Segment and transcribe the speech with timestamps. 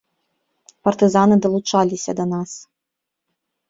[0.87, 2.51] Партызаны далучаліся да нас.